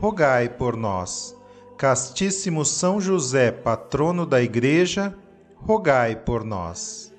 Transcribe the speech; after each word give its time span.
rogai 0.00 0.48
por 0.48 0.76
nós. 0.76 1.36
Castíssimo 1.76 2.64
São 2.64 3.00
José, 3.00 3.50
patrono 3.50 4.24
da 4.24 4.42
Igreja, 4.42 5.14
rogai 5.56 6.16
por 6.16 6.44
nós. 6.44 7.12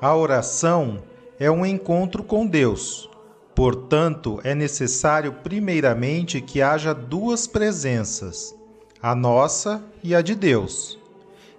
A 0.00 0.14
oração 0.14 1.02
é 1.38 1.50
um 1.50 1.64
encontro 1.64 2.22
com 2.22 2.46
Deus. 2.46 3.08
Portanto, 3.54 4.38
é 4.44 4.54
necessário 4.54 5.32
primeiramente 5.42 6.42
que 6.42 6.60
haja 6.60 6.92
duas 6.92 7.46
presenças, 7.46 8.54
a 9.00 9.14
nossa 9.14 9.82
e 10.02 10.14
a 10.14 10.20
de 10.20 10.34
Deus. 10.34 10.98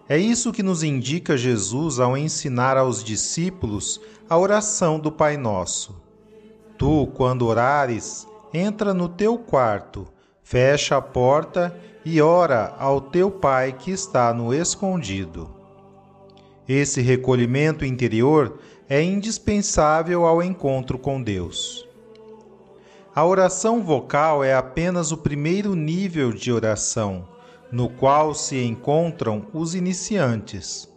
É 0.08 0.18
isso 0.18 0.54
que 0.54 0.64
nos 0.64 0.84
indica 0.84 1.36
Jesus 1.36 2.00
ao 2.00 2.16
ensinar 2.16 2.78
aos 2.78 3.04
discípulos 3.04 4.00
a 4.30 4.38
oração 4.38 5.00
do 5.00 5.12
Pai 5.12 5.36
Nosso. 5.36 5.96
Tu, 6.78 7.08
quando 7.16 7.48
orares, 7.48 8.28
entra 8.54 8.94
no 8.94 9.10
teu 9.10 9.38
quarto, 9.38 10.08
fecha 10.44 10.98
a 10.98 11.02
porta 11.02 11.78
e 12.06 12.22
ora 12.22 12.74
ao 12.80 13.02
teu 13.02 13.30
Pai 13.30 13.74
que 13.74 13.92
está 13.92 14.34
no 14.34 14.54
escondido. 14.54 15.50
Esse 16.68 17.02
recolhimento 17.02 17.86
interior 17.86 18.60
é 18.90 19.02
indispensável 19.02 20.26
ao 20.26 20.42
encontro 20.42 20.98
com 20.98 21.22
Deus. 21.22 21.88
A 23.14 23.26
oração 23.26 23.82
vocal 23.82 24.44
é 24.44 24.54
apenas 24.54 25.12
o 25.12 25.18
primeiro 25.18 25.76
nível 25.76 26.32
de 26.32 26.52
oração, 26.52 27.28
no 27.72 27.90
qual 27.90 28.34
se 28.34 28.64
encontram 28.64 29.48
os 29.54 29.76
iniciantes. 29.76 30.88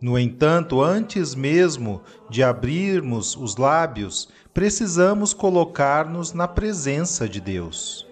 No 0.00 0.18
entanto, 0.18 0.82
antes 0.82 1.34
mesmo 1.34 2.02
de 2.28 2.42
abrirmos 2.42 3.36
os 3.36 3.56
lábios, 3.56 4.28
precisamos 4.58 5.32
colocar-nos 5.32 6.32
na 6.32 6.48
presença 6.48 7.28
de 7.28 7.40
Deus. 7.40 8.04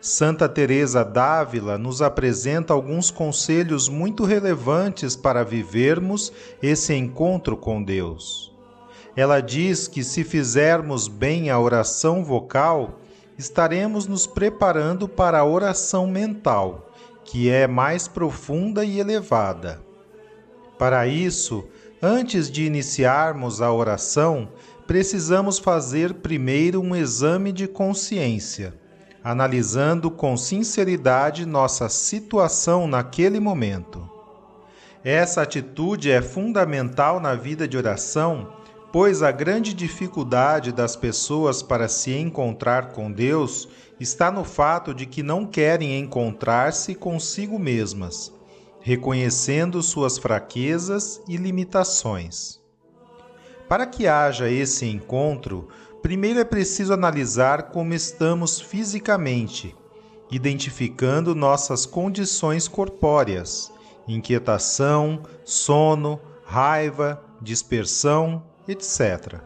Santa 0.00 0.48
Teresa 0.48 1.04
d'Ávila 1.04 1.78
nos 1.78 2.02
apresenta 2.02 2.72
alguns 2.72 3.12
conselhos 3.12 3.88
muito 3.88 4.24
relevantes 4.24 5.14
para 5.14 5.44
vivermos 5.44 6.32
esse 6.60 6.94
encontro 6.94 7.56
com 7.56 7.80
Deus. 7.80 8.52
Ela 9.14 9.38
diz 9.38 9.86
que 9.86 10.02
se 10.02 10.24
fizermos 10.24 11.06
bem 11.06 11.48
a 11.48 11.60
oração 11.60 12.24
vocal, 12.24 12.98
estaremos 13.38 14.08
nos 14.08 14.26
preparando 14.26 15.06
para 15.06 15.38
a 15.38 15.44
oração 15.44 16.08
mental, 16.08 16.90
que 17.24 17.48
é 17.48 17.68
mais 17.68 18.08
profunda 18.08 18.84
e 18.84 18.98
elevada. 18.98 19.80
Para 20.76 21.06
isso, 21.06 21.64
antes 22.02 22.50
de 22.50 22.64
iniciarmos 22.64 23.62
a 23.62 23.72
oração, 23.72 24.48
precisamos 24.88 25.58
fazer 25.58 26.14
primeiro 26.14 26.80
um 26.80 26.96
exame 26.96 27.52
de 27.52 27.68
consciência, 27.68 28.72
analisando 29.22 30.10
com 30.10 30.34
sinceridade 30.34 31.44
nossa 31.44 31.90
situação 31.90 32.88
naquele 32.88 33.38
momento. 33.38 34.10
Essa 35.04 35.42
atitude 35.42 36.10
é 36.10 36.22
fundamental 36.22 37.20
na 37.20 37.34
vida 37.34 37.68
de 37.68 37.76
oração, 37.76 38.54
pois 38.90 39.22
a 39.22 39.30
grande 39.30 39.74
dificuldade 39.74 40.72
das 40.72 40.96
pessoas 40.96 41.62
para 41.62 41.86
se 41.86 42.14
encontrar 42.14 42.92
com 42.92 43.12
Deus 43.12 43.68
está 44.00 44.30
no 44.30 44.42
fato 44.42 44.94
de 44.94 45.04
que 45.04 45.22
não 45.22 45.44
querem 45.44 46.00
encontrar-se 46.00 46.94
consigo 46.94 47.58
mesmas, 47.58 48.32
reconhecendo 48.80 49.82
suas 49.82 50.16
fraquezas 50.16 51.20
e 51.28 51.36
limitações. 51.36 52.58
Para 53.68 53.84
que 53.84 54.08
haja 54.08 54.50
esse 54.50 54.86
encontro, 54.86 55.68
primeiro 56.00 56.40
é 56.40 56.44
preciso 56.44 56.94
analisar 56.94 57.64
como 57.64 57.92
estamos 57.92 58.58
fisicamente, 58.58 59.76
identificando 60.30 61.34
nossas 61.34 61.84
condições 61.84 62.66
corpóreas, 62.66 63.70
inquietação, 64.08 65.22
sono, 65.44 66.18
raiva, 66.46 67.22
dispersão, 67.42 68.42
etc. 68.66 69.38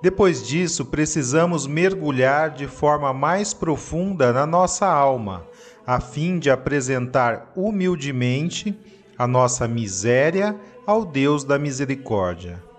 Depois 0.00 0.46
disso, 0.46 0.84
precisamos 0.84 1.66
mergulhar 1.66 2.50
de 2.50 2.68
forma 2.68 3.12
mais 3.12 3.52
profunda 3.52 4.32
na 4.32 4.46
nossa 4.46 4.86
alma, 4.86 5.44
a 5.84 6.00
fim 6.00 6.38
de 6.38 6.50
apresentar 6.50 7.50
humildemente 7.56 8.78
a 9.18 9.26
nossa 9.26 9.66
miséria 9.66 10.56
ao 10.86 11.04
Deus 11.04 11.42
da 11.42 11.58
misericórdia. 11.58 12.69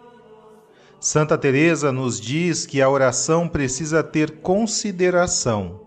Santa 1.04 1.36
Teresa 1.36 1.92
nos 1.92 2.22
diz 2.22 2.68
que 2.68 2.80
a 2.80 2.88
oração 2.88 3.48
precisa 3.48 4.04
ter 4.04 4.34
consideração, 4.34 5.82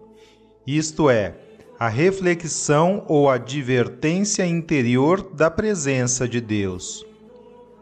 isto 0.66 1.08
é, 1.08 1.36
a 1.78 1.86
reflexão 1.88 3.04
ou 3.06 3.30
advertência 3.30 4.44
interior 4.44 5.22
da 5.32 5.48
presença 5.48 6.26
de 6.26 6.40
Deus. 6.40 7.06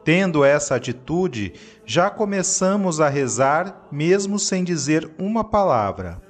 Tendo 0.04 0.44
essa 0.44 0.74
atitude, 0.74 1.54
já 1.86 2.10
começamos 2.10 3.00
a 3.00 3.08
rezar 3.08 3.88
mesmo 3.90 4.38
sem 4.38 4.62
dizer 4.62 5.10
uma 5.18 5.42
palavra. 5.42 6.20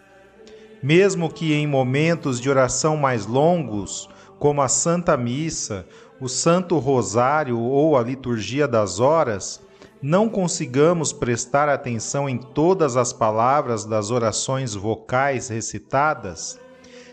Mesmo 0.80 1.28
que 1.28 1.52
em 1.52 1.66
momentos 1.66 2.40
de 2.40 2.48
oração 2.48 2.96
mais 2.96 3.26
longos, 3.26 4.08
como 4.38 4.62
a 4.62 4.69
Santa 4.69 5.16
Missa, 5.16 5.84
o 6.20 6.28
Santo 6.28 6.78
Rosário 6.78 7.58
ou 7.58 7.96
a 7.96 8.02
Liturgia 8.02 8.69
das 8.69 9.00
Horas, 9.00 9.60
não 10.02 10.28
consigamos 10.28 11.12
prestar 11.12 11.68
atenção 11.68 12.28
em 12.28 12.36
todas 12.36 12.96
as 12.96 13.12
palavras 13.12 13.84
das 13.84 14.10
orações 14.10 14.74
vocais 14.74 15.48
recitadas, 15.48 16.58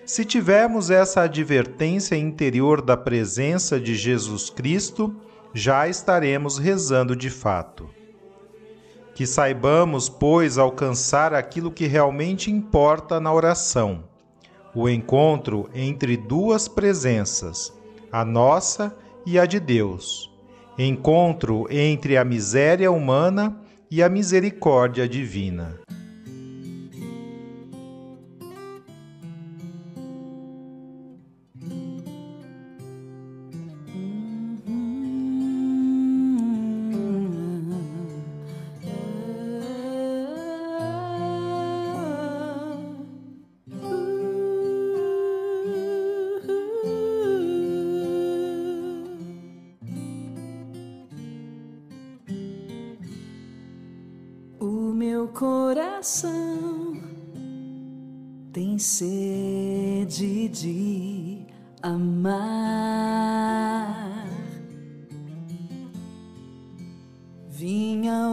se 0.08 0.26
tivermos 0.26 0.90
essa 0.90 1.22
advertência 1.22 2.16
interior 2.16 2.82
da 2.82 2.98
presença 2.98 3.80
de 3.80 3.94
Jesus 3.94 4.50
Cristo, 4.50 5.16
já 5.54 5.88
estaremos 5.88 6.58
rezando 6.58 7.16
de 7.16 7.30
fato. 7.30 7.88
Que 9.14 9.28
saibamos, 9.28 10.10
pois, 10.10 10.58
alcançar 10.58 11.32
aquilo 11.32 11.70
que 11.70 11.86
realmente 11.86 12.50
importa 12.50 13.20
na 13.20 13.32
oração: 13.32 14.04
o 14.74 14.90
encontro 14.90 15.70
entre 15.76 16.18
duas 16.18 16.68
presenças, 16.68 17.72
a 18.12 18.26
nossa 18.26 18.96
e 19.28 19.38
a 19.38 19.46
de 19.46 19.60
Deus 19.60 20.29
encontro 20.82 21.68
entre 21.70 22.16
a 22.16 22.24
miséria 22.24 22.90
humana 22.90 23.60
e 23.92 24.02
a 24.02 24.08
misericórdia 24.08 25.10
divina. 25.10 25.78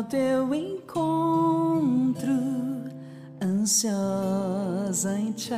Teu 0.05 0.55
encontro, 0.55 2.33
ansiosa 3.41 5.19
em 5.19 5.33
te 5.33 5.55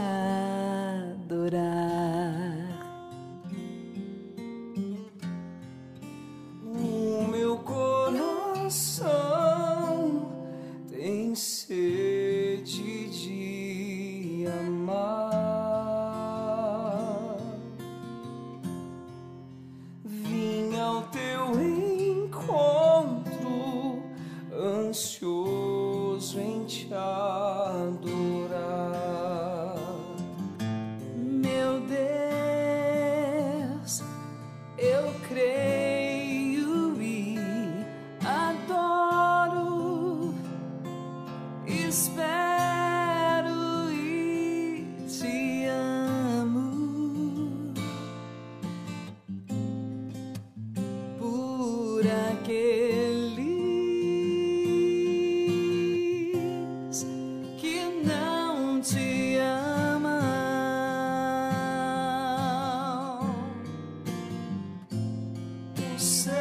say 65.99 66.38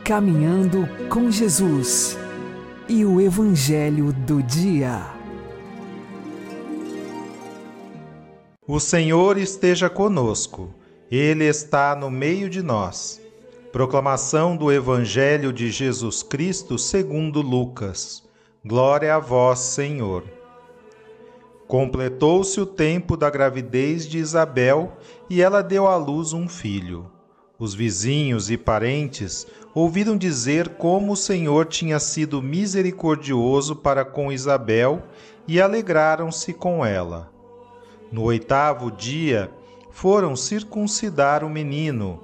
Caminhando 0.05 0.87
com 1.09 1.29
Jesus 1.29 2.17
e 2.87 3.03
o 3.05 3.19
Evangelho 3.19 4.13
do 4.13 4.41
Dia. 4.41 5.05
O 8.65 8.79
Senhor 8.79 9.37
esteja 9.37 9.89
conosco, 9.89 10.73
Ele 11.11 11.43
está 11.43 11.95
no 11.95 12.09
meio 12.09 12.49
de 12.49 12.61
nós. 12.61 13.19
Proclamação 13.71 14.57
do 14.57 14.71
Evangelho 14.71 15.53
de 15.53 15.69
Jesus 15.69 16.23
Cristo 16.23 16.75
segundo 16.75 17.39
Lucas. 17.39 18.27
Glória 18.65 19.13
a 19.13 19.19
vós, 19.19 19.59
Senhor. 19.59 20.23
Completou-se 21.67 22.59
o 22.59 22.65
tempo 22.65 23.15
da 23.15 23.29
gravidez 23.29 24.07
de 24.07 24.17
Isabel 24.17 24.97
e 25.29 25.39
ela 25.39 25.61
deu 25.61 25.87
à 25.87 25.95
luz 25.95 26.33
um 26.33 26.49
filho. 26.49 27.11
Os 27.59 27.75
vizinhos 27.75 28.49
e 28.49 28.57
parentes 28.57 29.45
ouviram 29.75 30.17
dizer 30.17 30.69
como 30.69 31.11
o 31.13 31.17
Senhor 31.17 31.67
tinha 31.67 31.99
sido 31.99 32.41
misericordioso 32.41 33.75
para 33.75 34.03
com 34.03 34.31
Isabel 34.31 35.03
e 35.47 35.61
alegraram-se 35.61 36.53
com 36.53 36.83
ela. 36.83 37.31
No 38.11 38.23
oitavo 38.23 38.89
dia, 38.89 39.51
foram 39.91 40.35
circuncidar 40.35 41.43
o 41.43 41.49
menino 41.49 42.23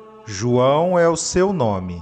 João 0.31 0.97
é 0.97 1.09
o 1.09 1.17
seu 1.17 1.51
nome. 1.51 2.01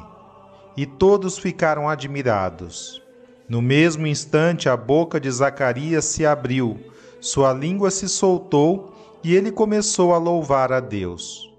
E 0.77 0.85
todos 0.85 1.37
ficaram 1.37 1.89
admirados. 1.89 3.01
No 3.47 3.61
mesmo 3.61 4.05
instante, 4.05 4.69
a 4.69 4.77
boca 4.77 5.19
de 5.19 5.29
Zacarias 5.29 6.05
se 6.05 6.25
abriu 6.25 6.79
sua 7.21 7.51
língua 7.51 7.91
se 7.91 8.07
soltou 8.07 8.93
e 9.21 9.35
ele 9.35 9.51
começou 9.51 10.13
a 10.13 10.17
louvar 10.17 10.71
a 10.71 10.79
Deus. 10.79 11.53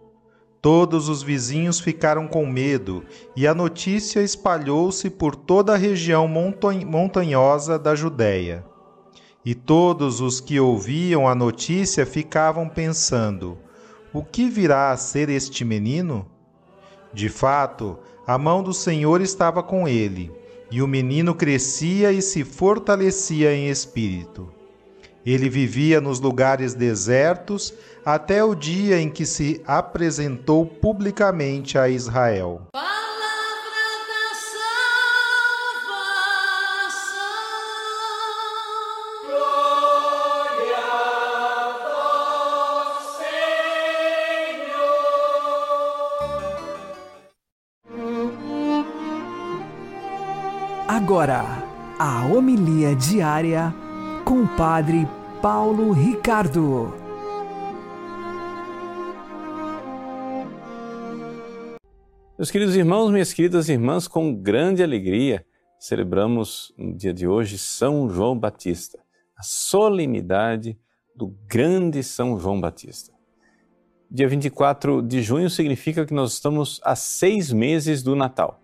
Todos 0.63 1.09
os 1.09 1.23
vizinhos 1.23 1.79
ficaram 1.81 2.27
com 2.27 2.47
medo 2.47 3.05
e 3.37 3.47
a 3.47 3.55
notícia 3.55 4.21
espalhou-se 4.21 5.11
por 5.11 5.37
toda 5.37 5.75
a 5.75 5.77
região 5.77 6.27
montanhosa 6.29 7.79
da 7.79 7.95
Judéia. 7.95 8.65
E 9.45 9.55
todos 9.55 10.21
os 10.21 10.41
que 10.41 10.59
ouviam 10.59 11.29
a 11.29 11.35
notícia 11.35 12.07
ficavam 12.07 12.69
pensando: 12.69 13.59
o 14.13 14.23
que 14.23 14.49
virá 14.49 14.93
a 14.93 14.97
ser 14.97 15.29
este 15.29 15.65
menino? 15.65 16.30
De 17.13 17.29
fato, 17.29 17.99
a 18.27 18.39
mão 18.39 18.63
do 18.63 18.73
Senhor 18.73 19.21
estava 19.21 19.63
com 19.63 19.89
ele, 19.89 20.31
e 20.71 20.81
o 20.81 20.87
menino 20.87 21.35
crescia 21.35 22.13
e 22.13 22.23
se 22.23 22.45
fortalecia 22.45 23.53
em 23.53 23.69
espírito. 23.69 24.49
Ele 25.27 25.49
vivia 25.49 26.01
nos 26.01 26.21
lugares 26.21 26.75
desertos 26.75 27.75
até 28.05 28.43
o 28.43 28.55
dia 28.55 29.01
em 29.01 29.11
que 29.11 29.27
se 29.27 29.61
apresentou 29.67 30.65
publicamente 30.65 31.77
a 31.77 31.89
Israel. 31.89 32.63
Agora, 51.11 51.43
a 51.99 52.25
homilia 52.27 52.95
diária 52.95 53.75
com 54.25 54.45
o 54.45 54.57
Padre 54.57 55.09
Paulo 55.43 55.91
Ricardo. 55.91 56.95
Meus 62.39 62.49
queridos 62.53 62.77
irmãos, 62.77 63.11
minhas 63.11 63.33
queridas 63.33 63.69
irmãs, 63.69 64.07
com 64.07 64.33
grande 64.33 64.85
alegria 64.85 65.45
celebramos 65.81 66.73
no 66.79 66.97
dia 66.97 67.13
de 67.13 67.27
hoje 67.27 67.59
São 67.59 68.09
João 68.09 68.39
Batista, 68.39 69.01
a 69.37 69.43
solenidade 69.43 70.79
do 71.17 71.35
grande 71.49 72.05
São 72.05 72.39
João 72.39 72.61
Batista. 72.61 73.13
Dia 74.09 74.29
24 74.29 75.03
de 75.03 75.23
junho 75.23 75.51
significa 75.51 76.07
que 76.07 76.15
nós 76.15 76.35
estamos 76.35 76.81
a 76.85 76.95
seis 76.95 77.53
meses 77.53 78.01
do 78.01 78.15
Natal. 78.15 78.61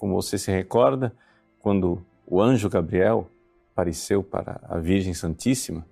Como 0.00 0.14
você 0.14 0.38
se 0.38 0.50
recorda, 0.50 1.14
quando 1.58 2.02
o 2.26 2.40
anjo 2.40 2.70
Gabriel 2.70 3.30
apareceu 3.70 4.24
para 4.24 4.58
a 4.62 4.78
Virgem 4.78 5.12
Santíssima, 5.12 5.86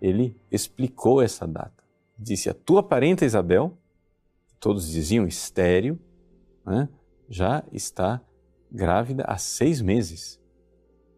ele 0.00 0.34
explicou 0.50 1.20
essa 1.20 1.46
data. 1.46 1.84
Disse: 2.18 2.48
A 2.48 2.54
tua 2.54 2.82
parenta 2.82 3.26
Isabel, 3.26 3.76
todos 4.58 4.88
diziam 4.88 5.26
estéreo, 5.26 6.00
né, 6.64 6.88
já 7.28 7.62
está 7.70 8.22
grávida 8.70 9.22
há 9.28 9.36
seis 9.36 9.82
meses. 9.82 10.40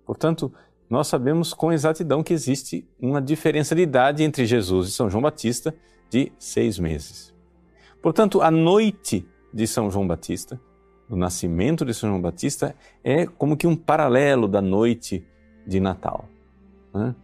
Portanto, 0.04 0.52
nós 0.90 1.06
sabemos 1.06 1.54
com 1.54 1.72
exatidão 1.72 2.20
que 2.20 2.34
existe 2.34 2.84
uma 2.98 3.22
diferença 3.22 3.76
de 3.76 3.82
idade 3.82 4.24
entre 4.24 4.44
Jesus 4.44 4.88
e 4.88 4.92
São 4.92 5.08
João 5.08 5.22
Batista 5.22 5.72
de 6.10 6.32
seis 6.36 6.80
meses. 6.80 7.32
Portanto, 8.02 8.42
a 8.42 8.50
noite 8.50 9.24
de 9.52 9.68
São 9.68 9.88
João 9.88 10.04
Batista, 10.04 10.60
do 11.08 11.16
nascimento 11.16 11.84
de 11.84 11.92
São 11.92 12.08
João 12.08 12.20
Batista, 12.20 12.74
é 13.02 13.26
como 13.26 13.56
que 13.56 13.66
um 13.66 13.76
paralelo 13.76 14.48
da 14.48 14.62
noite 14.62 15.26
de 15.66 15.80
Natal. 15.80 16.28
Né? 16.92 17.14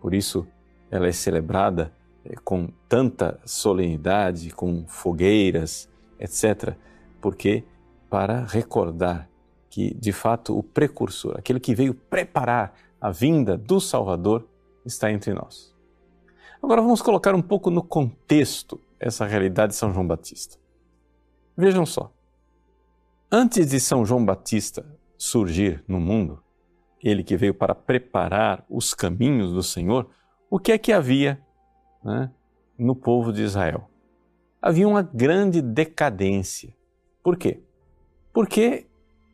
Por 0.00 0.14
isso, 0.14 0.46
ela 0.90 1.06
é 1.06 1.12
celebrada 1.12 1.92
eh, 2.24 2.34
com 2.44 2.68
tanta 2.88 3.40
solenidade, 3.44 4.50
com 4.50 4.86
fogueiras, 4.86 5.88
etc., 6.18 6.74
porque 7.20 7.64
para 8.08 8.44
recordar 8.44 9.28
que, 9.68 9.92
de 9.94 10.12
fato, 10.12 10.56
o 10.56 10.62
precursor, 10.62 11.36
aquele 11.36 11.60
que 11.60 11.74
veio 11.74 11.92
preparar 11.94 12.74
a 13.00 13.10
vinda 13.10 13.56
do 13.56 13.80
Salvador, 13.80 14.46
está 14.84 15.10
entre 15.12 15.34
nós. 15.34 15.74
Agora 16.62 16.80
vamos 16.80 17.02
colocar 17.02 17.34
um 17.34 17.42
pouco 17.42 17.70
no 17.70 17.82
contexto 17.82 18.80
essa 18.98 19.26
realidade 19.26 19.72
de 19.72 19.78
São 19.78 19.92
João 19.92 20.06
Batista. 20.06 20.56
Vejam 21.56 21.86
só. 21.86 22.12
Antes 23.30 23.66
de 23.68 23.78
São 23.78 24.06
João 24.06 24.24
Batista 24.24 24.86
surgir 25.18 25.84
no 25.86 26.00
mundo, 26.00 26.42
ele 26.98 27.22
que 27.22 27.36
veio 27.36 27.52
para 27.52 27.74
preparar 27.74 28.64
os 28.70 28.94
caminhos 28.94 29.52
do 29.52 29.62
Senhor, 29.62 30.08
o 30.48 30.58
que 30.58 30.72
é 30.72 30.78
que 30.78 30.94
havia 30.94 31.38
né, 32.02 32.30
no 32.78 32.96
povo 32.96 33.30
de 33.30 33.42
Israel? 33.42 33.90
Havia 34.62 34.88
uma 34.88 35.02
grande 35.02 35.60
decadência. 35.60 36.74
Por 37.22 37.36
quê? 37.36 37.62
Porque 38.32 38.86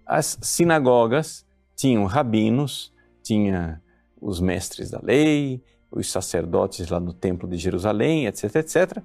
as 0.05 0.39
sinagogas 0.43 1.47
tinham 1.77 2.05
rabinos, 2.05 2.93
tinha 3.23 3.81
os 4.21 4.41
mestres 4.41 4.91
da 4.91 4.99
lei, 5.01 5.63
os 5.89 6.11
sacerdotes 6.11 6.89
lá 6.89 6.99
no 6.99 7.15
templo 7.15 7.49
de 7.49 7.57
Jerusalém, 7.57 8.27
etc, 8.27 8.57
etc, 8.57 8.99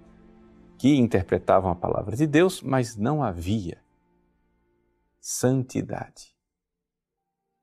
que 0.79 0.97
interpretavam 0.97 1.69
a 1.69 1.75
palavra 1.75 2.15
de 2.15 2.25
Deus, 2.25 2.63
mas 2.63 2.97
não 2.97 3.21
havia 3.21 3.77
santidade. 5.19 6.35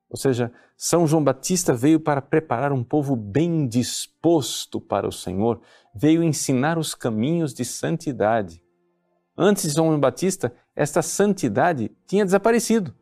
Ou 0.09 0.17
seja, 0.17 0.51
São 0.77 1.05
João 1.05 1.23
Batista 1.23 1.73
veio 1.73 1.99
para 1.99 2.21
preparar 2.21 2.71
um 2.71 2.83
povo 2.83 3.15
bem 3.15 3.67
disposto 3.67 4.79
para 4.79 5.07
o 5.07 5.11
Senhor, 5.11 5.61
veio 5.93 6.23
ensinar 6.23 6.77
os 6.77 6.95
caminhos 6.95 7.53
de 7.53 7.65
santidade. 7.65 8.63
Antes 9.37 9.63
de 9.63 9.71
São 9.73 9.87
João 9.87 9.99
Batista, 9.99 10.53
esta 10.75 11.01
santidade 11.01 11.91
tinha 12.05 12.23
desaparecido. 12.23 12.95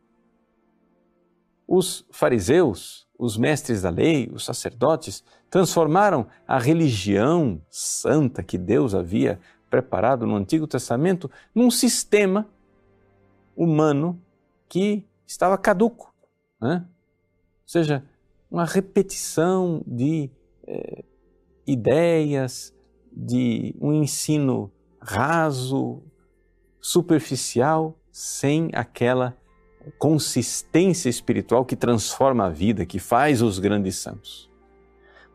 Os 1.66 2.06
fariseus, 2.10 3.06
os 3.18 3.36
mestres 3.36 3.82
da 3.82 3.90
lei, 3.90 4.28
os 4.32 4.44
sacerdotes, 4.44 5.22
transformaram 5.48 6.26
a 6.46 6.58
religião 6.58 7.62
santa 7.70 8.42
que 8.42 8.58
Deus 8.58 8.94
havia 8.94 9.38
preparado 9.70 10.26
no 10.26 10.36
Antigo 10.36 10.66
Testamento 10.66 11.30
num 11.54 11.70
sistema 11.70 12.48
humano 13.56 14.20
que 14.68 15.06
estava 15.26 15.56
caduco. 15.58 16.14
Né? 16.60 16.84
Ou 16.86 17.68
seja, 17.68 18.04
uma 18.50 18.64
repetição 18.64 19.82
de 19.86 20.30
eh, 20.66 21.04
ideias, 21.66 22.72
de 23.12 23.74
um 23.80 23.92
ensino 23.92 24.70
raso, 25.00 26.02
superficial, 26.80 27.98
sem 28.10 28.70
aquela 28.72 29.36
consistência 29.98 31.08
espiritual 31.08 31.64
que 31.64 31.76
transforma 31.76 32.46
a 32.46 32.50
vida, 32.50 32.86
que 32.86 32.98
faz 32.98 33.42
os 33.42 33.58
grandes 33.58 33.96
santos. 33.96 34.50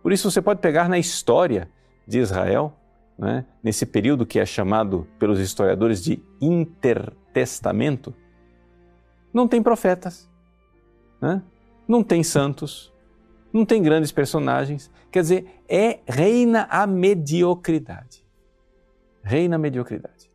Por 0.01 0.11
isso 0.11 0.29
você 0.29 0.41
pode 0.41 0.59
pegar 0.61 0.89
na 0.89 0.97
história 0.97 1.69
de 2.07 2.19
Israel, 2.19 2.73
né, 3.17 3.45
nesse 3.63 3.85
período 3.85 4.25
que 4.25 4.39
é 4.39 4.45
chamado 4.45 5.07
pelos 5.19 5.39
historiadores 5.39 6.03
de 6.03 6.21
intertestamento, 6.41 8.13
não 9.33 9.47
tem 9.47 9.61
profetas, 9.61 10.29
né? 11.21 11.41
não 11.87 12.03
tem 12.03 12.23
santos, 12.23 12.93
não 13.51 13.65
tem 13.65 13.81
grandes 13.81 14.11
personagens. 14.11 14.89
Quer 15.11 15.21
dizer, 15.21 15.63
é 15.67 15.99
reina 16.07 16.67
a 16.69 16.87
mediocridade. 16.87 18.25
Reina 19.23 19.55
a 19.55 19.59
mediocridade. 19.59 20.31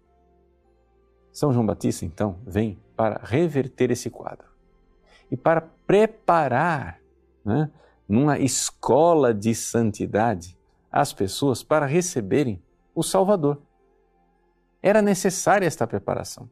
São 1.32 1.52
João 1.52 1.66
Batista, 1.66 2.04
então, 2.04 2.38
vem 2.46 2.78
para 2.96 3.20
reverter 3.22 3.90
esse 3.90 4.08
quadro 4.08 4.46
e 5.30 5.36
para 5.36 5.60
preparar, 5.86 7.00
né, 7.44 7.70
numa 8.08 8.38
escola 8.38 9.34
de 9.34 9.54
santidade, 9.54 10.56
as 10.90 11.12
pessoas 11.12 11.62
para 11.62 11.84
receberem 11.84 12.62
o 12.94 13.02
Salvador. 13.02 13.60
Era 14.82 15.02
necessária 15.02 15.66
esta 15.66 15.86
preparação. 15.86 16.48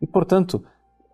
E, 0.00 0.06
portanto, 0.06 0.64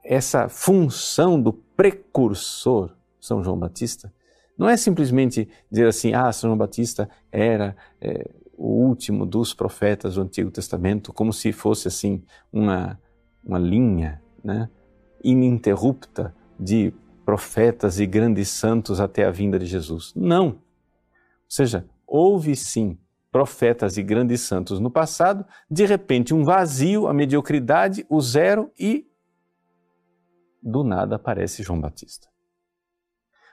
essa 0.05 0.49
função 0.49 1.41
do 1.41 1.53
precursor, 1.53 2.95
São 3.21 3.43
João 3.43 3.59
Batista, 3.59 4.13
não 4.57 4.69
é 4.69 4.77
simplesmente 4.77 5.49
dizer 5.71 5.89
assim, 5.89 6.13
ah, 6.15 6.31
São 6.33 6.49
João 6.49 6.59
Batista 6.59 7.09
era 7.33 7.77
é, 8.01 8.31
o 8.57 8.69
último 8.69 9.27
dos 9.27 9.53
profetas 9.53 10.15
do 10.15 10.23
Antigo 10.23 10.51
Testamento, 10.51 11.13
como 11.13 11.33
se 11.33 11.53
fosse 11.53 11.89
assim 11.89 12.23
uma, 12.53 13.01
uma 13.45 13.59
linha 13.59 14.23
né, 14.43 14.69
ininterrupta 15.23 16.35
de 16.59 16.93
profetas 17.25 17.99
e 17.99 18.07
grandes 18.07 18.49
santos 18.49 19.01
até 19.01 19.25
a 19.25 19.31
vinda 19.31 19.59
de 19.59 19.67
Jesus. 19.67 20.13
Não. 20.15 20.47
Ou 20.47 20.57
seja, 21.49 21.87
houve 22.07 22.55
sim 22.55 22.99
profetas 23.33 23.97
e 23.97 24.03
grandes 24.03 24.43
santos 24.43 24.79
no 24.79 24.89
passado, 24.89 25.45
de 25.69 25.85
repente 25.85 26.33
um 26.33 26.45
vazio, 26.45 27.09
a 27.09 27.13
mediocridade, 27.13 28.07
o 28.09 28.21
zero 28.21 28.71
e 28.79 29.07
do 30.65 30.83
nada 30.83 31.17
aparece 31.17 31.63
João 31.63 31.81
Batista. 31.81 32.29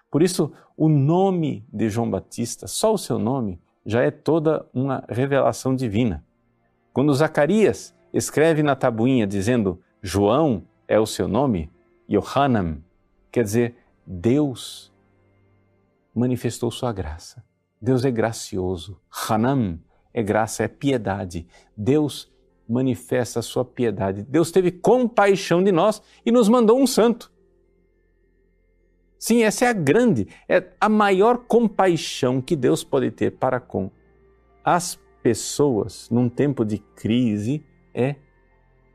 Por 0.10 0.24
isso, 0.24 0.54
o 0.78 0.88
nome 0.88 1.66
de 1.72 1.90
João 1.90 2.10
Batista, 2.10 2.68
só 2.68 2.94
o 2.94 2.98
seu 2.98 3.20
nome, 3.20 3.62
já 3.86 4.02
é 4.02 4.12
toda 4.12 4.66
uma 4.74 5.04
revelação 5.10 5.76
divina. 5.76 6.24
Quando 6.94 7.14
Zacarias 7.14 7.96
escreve 8.14 8.64
na 8.64 8.76
tabuinha 8.76 9.28
dizendo 9.28 9.82
João 10.02 10.64
é 10.88 11.00
o 11.00 11.06
seu 11.06 11.28
nome, 11.28 11.72
Yohanan, 12.10 12.80
quer 13.32 13.44
dizer 13.44 13.76
Deus 14.06 14.92
manifestou 16.14 16.70
sua 16.70 16.92
graça. 16.92 17.44
Deus 17.82 18.06
é 18.06 18.12
gracioso. 18.12 19.00
Hanam 19.30 19.80
é 20.14 20.22
graça, 20.22 20.64
é 20.64 20.68
piedade. 20.68 21.48
Deus 21.76 22.32
manifesta 22.72 23.40
a 23.40 23.44
sua 23.44 23.66
piedade. 23.66 24.24
Deus 24.24 24.52
teve 24.52 24.72
compaixão 24.72 25.64
de 25.64 25.72
nós 25.72 26.02
e 26.26 26.32
nos 26.32 26.48
mandou 26.48 26.80
um 26.80 26.88
santo. 26.88 27.32
Sim, 29.20 29.44
essa 29.44 29.66
é 29.66 29.68
a 29.68 29.74
grande, 29.74 30.28
é 30.50 30.66
a 30.80 30.90
maior 30.90 31.38
compaixão 31.40 32.42
que 32.42 32.56
Deus 32.56 32.84
pode 32.84 33.12
ter 33.12 33.32
para 33.32 33.60
com 33.60 33.92
as 34.64 35.00
pessoas 35.22 36.10
num 36.10 36.28
tempo 36.28 36.66
de 36.66 36.80
crise 36.80 37.64
é 37.94 38.16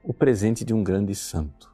o 0.02 0.12
presente 0.12 0.64
de 0.64 0.74
um 0.74 0.82
grande 0.82 1.14
santo 1.14 1.72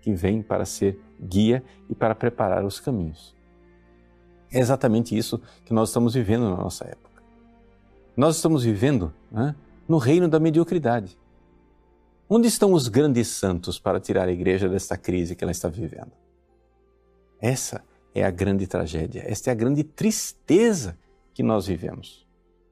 que 0.00 0.14
vem 0.14 0.40
para 0.40 0.64
ser 0.64 0.98
guia 1.20 1.62
e 1.88 1.94
para 1.94 2.14
preparar 2.14 2.64
os 2.64 2.78
caminhos. 2.80 3.34
É 4.50 4.58
exatamente 4.58 5.16
isso 5.16 5.40
que 5.64 5.74
nós 5.74 5.88
estamos 5.88 6.14
vivendo 6.14 6.48
na 6.48 6.56
nossa 6.56 6.84
época. 6.84 7.22
Nós 8.16 8.36
estamos 8.36 8.64
vivendo 8.64 9.12
né, 9.30 9.54
no 9.88 9.98
reino 9.98 10.28
da 10.28 10.40
mediocridade. 10.40 11.18
Onde 12.28 12.48
estão 12.48 12.72
os 12.72 12.88
grandes 12.88 13.28
santos 13.28 13.78
para 13.78 14.00
tirar 14.00 14.28
a 14.28 14.32
igreja 14.32 14.68
desta 14.68 14.96
crise 14.96 15.36
que 15.36 15.44
ela 15.44 15.52
está 15.52 15.68
vivendo? 15.68 16.12
Essa 17.40 17.84
é 18.14 18.24
a 18.24 18.30
grande 18.30 18.66
tragédia, 18.66 19.22
esta 19.26 19.50
é 19.50 19.52
a 19.52 19.54
grande 19.54 19.84
tristeza 19.84 20.98
que 21.32 21.42
nós 21.42 21.66
vivemos. 21.66 22.26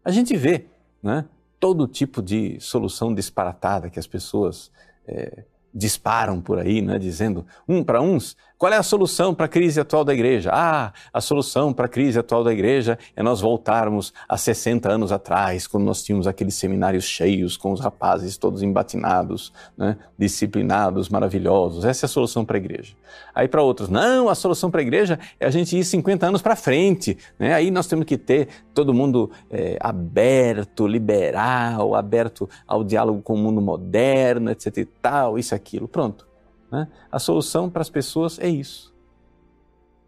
A 0.05 0.11
gente 0.11 0.37
vê 0.37 0.66
né, 1.03 1.27
todo 1.61 1.87
tipo 1.87 2.22
de 2.22 2.59
solução 2.61 3.14
disparatada 3.14 3.90
que 3.90 3.98
as 3.98 4.07
pessoas 4.07 4.72
é, 5.07 5.44
disparam 5.72 6.40
por 6.40 6.59
aí, 6.59 6.81
né, 6.81 6.98
dizendo, 6.98 7.46
um 7.68 7.83
para 7.85 8.00
uns, 8.00 8.37
qual 8.64 8.72
é 8.72 8.79
a 8.79 8.83
solução 8.83 9.35
para 9.35 9.44
a 9.44 9.48
crise 9.48 9.79
atual 9.79 10.07
da 10.07 10.14
igreja? 10.14 10.48
Ah, 10.50 10.90
a 11.12 11.20
solução 11.20 11.70
para 11.70 11.85
a 11.85 11.88
crise 11.88 12.18
atual 12.18 12.42
da 12.42 12.50
igreja 12.50 12.98
é 13.14 13.22
nós 13.22 13.42
voltarmos 13.42 14.14
a 14.27 14.38
60 14.38 14.90
anos 14.90 15.12
atrás, 15.12 15.66
quando 15.66 15.85
nós 15.85 16.03
tínhamos 16.03 16.27
aqueles 16.27 16.55
seminários 16.55 17.05
cheios, 17.05 17.59
com 17.59 17.72
os 17.72 17.81
rapazes 17.81 18.38
todos 18.38 18.62
embatinados, 18.62 19.53
né, 19.77 19.98
disciplinados, 20.18 21.11
maravilhosos. 21.11 21.85
Essa 21.85 22.07
é 22.07 22.09
a 22.09 22.09
solução 22.09 22.42
para 22.42 22.57
a 22.57 22.59
igreja. 22.59 22.94
Aí 23.35 23.46
para 23.46 23.62
outros, 23.62 23.90
não, 23.90 24.31
a 24.31 24.35
solução 24.35 24.70
para 24.70 24.81
a 24.81 24.83
igreja 24.83 25.18
é 25.38 25.46
a 25.46 25.50
gente 25.50 25.77
ir 25.77 25.85
50 25.85 26.27
anos 26.27 26.40
para 26.40 26.57
frente. 26.57 27.18
Né? 27.38 27.53
Aí 27.53 27.70
nós 27.70 27.87
temos 27.87 28.07
que 28.07 28.16
ter 28.16 28.48
todo 28.72 28.94
mundo 28.94 29.31
é, 29.50 29.77
aberto, 29.79 30.87
liberal, 30.87 31.94
aberto 31.94 32.48
ao 32.66 32.83
diálogo 32.83 33.20
com 33.20 33.35
o 33.35 33.38
mundo 33.38 33.61
moderno, 33.61 34.50
etc 34.50 34.79
e 34.79 34.85
tal, 34.87 35.38
isso 35.38 35.55
aqui 35.55 35.64
aquilo. 35.64 35.87
Pronto. 35.87 36.33
Né? 36.75 36.91
A 37.09 37.21
solução 37.21 37.71
para 37.71 37.83
as 37.83 37.91
pessoas 37.91 38.37
é 38.41 38.49
isso. 38.49 38.93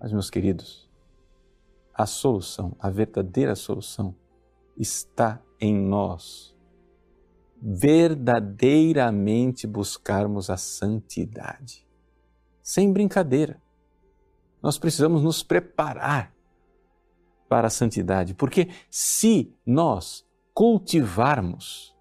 Mas, 0.01 0.13
meus 0.13 0.29
queridos, 0.29 0.91
a 1.95 2.07
solução, 2.07 2.75
a 2.81 2.91
verdadeira 2.91 3.55
solução, 3.55 4.17
está 4.77 5.41
em 5.61 5.73
nós 5.75 6.57
verdadeiramente 7.63 9.65
buscarmos 9.65 10.51
a 10.51 10.57
santidade. 10.57 11.87
Sem 12.61 12.93
brincadeira. 12.93 13.63
Nós 14.61 14.77
precisamos 14.77 15.23
nos 15.23 15.45
preparar 15.45 16.35
para 17.49 17.69
a 17.69 17.71
santidade, 17.71 18.35
porque 18.35 18.71
se 18.91 19.55
nós 19.65 20.27
cultivarmos 20.53 21.95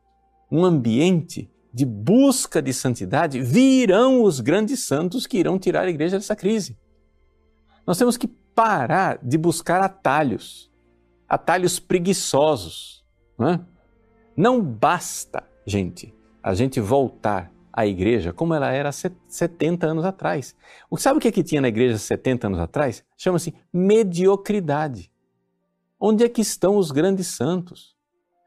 um 0.51 0.65
ambiente 0.65 1.53
de 1.75 1.85
busca 1.85 2.61
de 2.61 2.73
santidade, 2.73 3.41
virão 3.41 4.23
os 4.23 4.39
grandes 4.39 4.85
santos 4.85 5.27
que 5.27 5.37
irão 5.37 5.59
tirar 5.59 5.83
a 5.83 5.89
igreja 5.89 6.15
dessa 6.15 6.33
crise. 6.33 6.77
Nós 7.85 7.97
temos 7.97 8.15
que 8.15 8.29
parar 8.29 9.19
de 9.21 9.37
buscar 9.37 9.81
atalhos, 9.81 10.71
atalhos 11.27 11.77
preguiçosos. 11.77 13.03
Não, 13.37 13.49
é? 13.49 13.59
não 14.37 14.61
basta, 14.61 15.43
gente, 15.67 16.15
a 16.41 16.53
gente 16.53 16.79
voltar 16.79 17.51
à 17.73 17.85
igreja 17.85 18.31
como 18.31 18.53
ela 18.53 18.71
era 18.71 18.89
70 18.93 19.85
anos 19.85 20.05
atrás. 20.05 20.55
Sabe 20.97 21.17
o 21.17 21.21
que, 21.21 21.27
é 21.27 21.31
que 21.31 21.43
tinha 21.43 21.59
na 21.59 21.67
igreja 21.67 21.97
70 21.97 22.47
anos 22.47 22.59
atrás? 22.61 23.03
Chama-se 23.17 23.53
mediocridade. 23.73 25.11
Onde 25.99 26.23
é 26.23 26.29
que 26.29 26.39
estão 26.39 26.77
os 26.77 26.89
grandes 26.89 27.27
santos? 27.27 27.94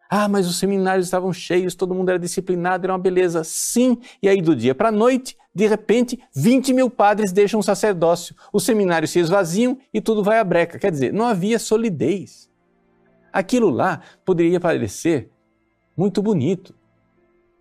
Ah, 0.08 0.26
mas 0.26 0.46
os 0.48 0.58
seminários 0.58 1.06
estavam 1.06 1.32
cheios, 1.32 1.74
todo 1.74 1.94
mundo 1.94 2.08
era 2.08 2.18
disciplinado, 2.18 2.86
era 2.86 2.92
uma 2.92 2.98
beleza. 2.98 3.44
Sim, 3.44 3.98
e 4.22 4.28
aí 4.28 4.40
do 4.40 4.56
dia 4.56 4.74
para 4.74 4.88
a 4.88 4.92
noite, 4.92 5.36
de 5.54 5.66
repente, 5.66 6.18
20 6.34 6.72
mil 6.72 6.88
padres 6.88 7.30
deixam 7.30 7.60
o 7.60 7.62
sacerdócio, 7.62 8.34
os 8.52 8.64
seminários 8.64 9.10
se 9.10 9.18
esvaziam 9.18 9.78
e 9.92 10.00
tudo 10.00 10.22
vai 10.22 10.38
à 10.38 10.44
breca. 10.44 10.78
Quer 10.78 10.90
dizer, 10.90 11.12
não 11.12 11.26
havia 11.26 11.58
solidez. 11.58 12.48
Aquilo 13.30 13.68
lá 13.68 14.00
poderia 14.24 14.58
parecer 14.58 15.30
muito 15.94 16.22
bonito, 16.22 16.74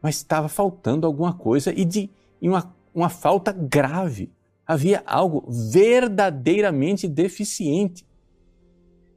mas 0.02 0.16
estava 0.16 0.48
faltando 0.48 1.06
alguma 1.06 1.34
coisa 1.34 1.74
e 1.76 1.84
de 1.84 2.10
e 2.42 2.48
uma, 2.48 2.74
uma 2.94 3.10
falta 3.10 3.52
grave. 3.52 4.32
Havia 4.66 5.04
algo 5.06 5.46
verdadeiramente 5.50 7.08
deficiente. 7.08 8.06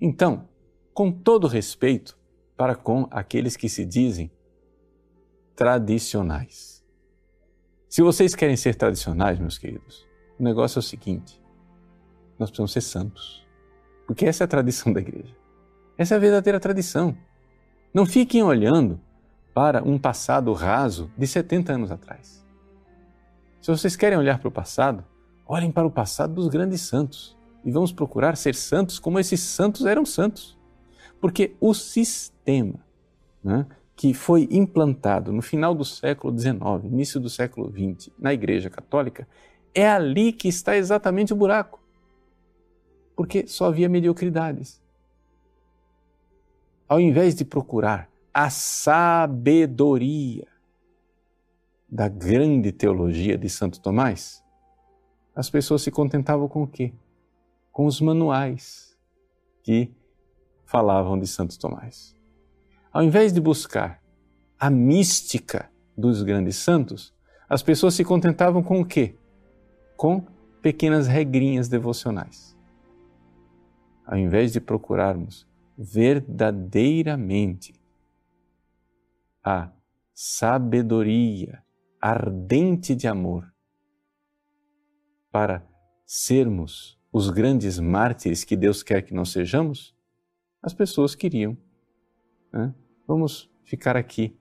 Então, 0.01 0.49
com 0.95 1.13
todo 1.13 1.47
respeito, 1.47 2.17
para 2.61 2.75
com 2.75 3.09
aqueles 3.11 3.57
que 3.57 3.71
se 3.71 3.87
dizem 3.87 4.31
tradicionais. 5.57 6.85
Se 7.89 8.03
vocês 8.03 8.35
querem 8.35 8.55
ser 8.55 8.75
tradicionais, 8.75 9.39
meus 9.39 9.57
queridos, 9.57 10.07
o 10.39 10.43
negócio 10.43 10.77
é 10.79 10.81
o 10.81 10.83
seguinte: 10.83 11.43
nós 12.39 12.51
precisamos 12.51 12.73
ser 12.73 12.83
santos. 12.83 13.49
Porque 14.07 14.27
essa 14.27 14.45
é 14.45 14.47
a 14.47 14.49
tradição 14.49 14.93
da 14.93 15.01
igreja. 15.01 15.35
Essa 15.97 16.13
é 16.13 16.17
a 16.19 16.21
verdadeira 16.21 16.61
tradição. 16.61 17.17
Não 17.95 18.05
fiquem 18.05 18.43
olhando 18.43 19.01
para 19.55 19.83
um 19.83 19.99
passado 19.99 20.53
raso 20.53 21.11
de 21.17 21.27
70 21.27 21.73
anos 21.73 21.91
atrás. 21.91 22.47
Se 23.63 23.71
vocês 23.71 23.97
querem 23.97 24.19
olhar 24.19 24.39
para 24.39 24.49
o 24.49 24.53
passado, 24.53 25.03
olhem 25.47 25.73
para 25.73 25.87
o 25.87 25.91
passado 25.91 26.35
dos 26.35 26.49
grandes 26.49 26.83
santos 26.83 27.39
e 27.65 27.73
vamos 27.73 27.91
procurar 27.91 28.37
ser 28.37 28.55
santos 28.55 28.99
como 28.99 29.19
esses 29.19 29.41
santos 29.41 29.87
eram 29.87 30.05
santos. 30.05 30.60
Porque 31.21 31.55
o 31.61 31.75
sistema 31.75 32.85
né, 33.45 33.67
que 33.95 34.15
foi 34.15 34.49
implantado 34.51 35.33
no 35.33 35.43
final 35.43 35.75
do 35.75 35.85
século 35.85 36.37
XIX, 36.37 36.59
início 36.85 37.21
do 37.21 37.29
século 37.29 37.71
XX, 37.71 38.11
na 38.19 38.33
Igreja 38.33 38.71
Católica, 38.71 39.29
É 39.73 39.89
ali 39.89 40.33
que 40.33 40.49
está 40.49 40.77
exatamente 40.77 41.33
o 41.33 41.37
buraco. 41.37 41.79
Porque 43.15 43.47
só 43.47 43.67
havia 43.67 43.89
mediocridades. 43.89 44.83
Ao 46.89 46.99
invés 46.99 47.37
de 47.37 47.45
procurar 47.45 48.11
a 48.35 48.51
sabedoria 48.51 50.49
da 51.89 52.09
grande 52.09 52.73
teologia 52.73 53.37
de 53.37 53.49
Santo 53.49 53.81
Tomás, 53.81 54.43
as 55.35 55.51
pessoas 55.51 55.83
se 55.83 55.91
contentavam 55.91 56.49
com 56.49 56.63
o 56.63 56.67
quê? 56.67 56.93
Com 57.71 57.87
os 57.87 58.01
manuais 58.01 58.97
que 59.63 59.93
falavam 60.71 61.19
de 61.19 61.27
Santo 61.27 61.59
Tomás. 61.59 62.15
Ao 62.93 63.03
invés 63.03 63.33
de 63.33 63.41
buscar 63.41 64.01
a 64.57 64.71
mística 64.71 65.69
dos 65.99 66.23
grandes 66.23 66.55
santos, 66.57 67.13
as 67.49 67.61
pessoas 67.61 67.95
se 67.95 68.05
contentavam 68.05 68.63
com 68.63 68.81
o 68.81 68.87
quê? 68.87 69.17
Com 69.97 70.25
pequenas 70.63 71.09
regrinhas 71.09 71.69
devocionais. 71.69 72.57
Ao 74.07 74.17
invés 74.17 74.53
de 74.53 74.61
procurarmos 74.61 75.45
verdadeiramente 75.77 77.75
a 79.43 79.73
sabedoria 80.15 81.65
ardente 82.01 82.95
de 82.95 83.09
amor 83.09 83.53
para 85.33 85.67
sermos 86.07 86.97
os 87.13 87.29
grandes 87.29 87.81
mártires 87.81 88.45
que 88.45 88.57
Deus 88.57 88.85
quer 88.85 89.03
que 89.03 89.13
nós 89.13 89.31
sejamos, 89.31 89.99
as 90.63 90.75
pessoas 90.75 91.15
queriam. 91.15 91.57
Né? 92.53 92.75
Vamos 93.07 93.51
ficar 93.65 93.97
aqui, 93.97 94.37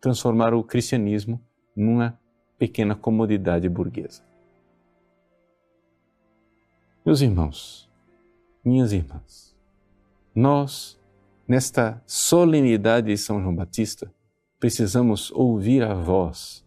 transformar 0.00 0.54
o 0.54 0.62
cristianismo 0.62 1.40
numa 1.74 2.18
pequena 2.58 2.94
comodidade 2.94 3.68
burguesa. 3.68 4.22
Meus 7.04 7.20
irmãos, 7.20 7.88
minhas 8.64 8.92
irmãs, 8.92 9.56
nós, 10.34 11.00
nesta 11.46 12.02
solenidade 12.06 13.08
de 13.08 13.16
São 13.16 13.40
João 13.40 13.54
Batista, 13.54 14.12
precisamos 14.58 15.30
ouvir 15.30 15.82
a 15.82 15.94
voz 15.94 16.66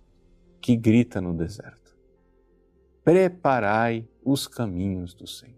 que 0.61 0.75
grita 0.75 1.19
no 1.19 1.35
deserto: 1.35 1.97
Preparai 3.03 4.07
os 4.23 4.47
caminhos 4.47 5.13
do 5.13 5.27
Senhor. 5.27 5.57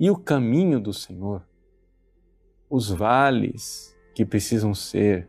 E 0.00 0.10
o 0.10 0.16
caminho 0.16 0.80
do 0.80 0.92
Senhor, 0.92 1.46
os 2.72 2.88
vales 2.88 3.94
que 4.14 4.24
precisam 4.24 4.74
ser 4.74 5.28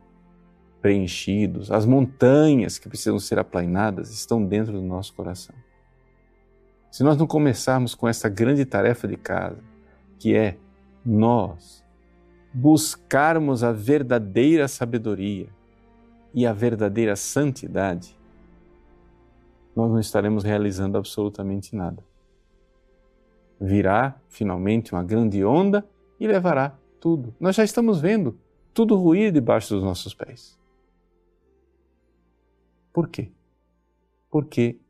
preenchidos, 0.80 1.70
as 1.70 1.84
montanhas 1.84 2.78
que 2.78 2.88
precisam 2.88 3.18
ser 3.18 3.38
aplainadas 3.38 4.10
estão 4.10 4.42
dentro 4.42 4.72
do 4.72 4.80
nosso 4.80 5.12
coração. 5.12 5.54
Se 6.90 7.02
nós 7.02 7.18
não 7.18 7.26
começarmos 7.26 7.94
com 7.94 8.08
essa 8.08 8.30
grande 8.30 8.64
tarefa 8.64 9.06
de 9.06 9.18
casa, 9.18 9.62
que 10.18 10.34
é 10.34 10.56
nós 11.04 11.84
buscarmos 12.50 13.62
a 13.62 13.72
verdadeira 13.72 14.66
sabedoria 14.66 15.48
e 16.32 16.46
a 16.46 16.52
verdadeira 16.54 17.14
santidade, 17.14 18.18
nós 19.76 19.90
não 19.90 20.00
estaremos 20.00 20.44
realizando 20.44 20.96
absolutamente 20.96 21.76
nada. 21.76 22.02
Virá 23.60 24.18
finalmente 24.30 24.94
uma 24.94 25.04
grande 25.04 25.44
onda 25.44 25.86
e 26.18 26.26
levará 26.26 26.74
tudo. 27.04 27.34
Nós 27.38 27.54
já 27.54 27.62
estamos 27.62 28.00
vendo 28.00 28.40
tudo 28.72 28.96
ruir 28.96 29.30
debaixo 29.30 29.74
dos 29.74 29.84
nossos 29.84 30.14
pés. 30.14 30.58
Por 32.90 33.10
quê? 33.10 33.30
Porque 34.30 34.80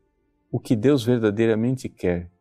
o 0.49 0.57
que 0.57 0.77
Deus 0.77 1.03
verdadeiramente 1.03 1.89
quer, 1.89 2.31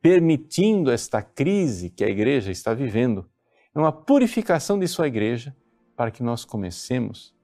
permitindo 0.00 0.90
esta 0.90 1.20
crise 1.20 1.90
que 1.90 2.02
a 2.02 2.08
igreja 2.08 2.50
está 2.50 2.72
vivendo, 2.72 3.28
é 3.74 3.78
uma 3.78 3.92
purificação 3.92 4.78
de 4.78 4.88
sua 4.88 5.06
igreja 5.06 5.54
para 5.94 6.10
que 6.10 6.22
nós 6.22 6.46
comecemos 6.46 7.36